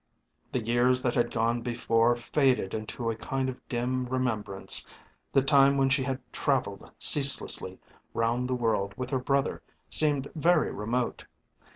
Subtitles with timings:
[0.51, 4.87] The years that had gone before faded into a kind of dim remembrance,
[5.31, 7.77] the time when she had travelled ceaselessly
[8.11, 11.25] round the world with her brother seemed very remote.